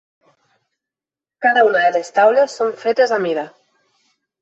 Cada 1.47 1.65
una 1.69 1.85
de 1.85 1.93
les 1.99 2.11
taules 2.19 2.59
són 2.63 2.75
fetes 2.87 3.17
a 3.21 3.25
mida. 3.29 3.49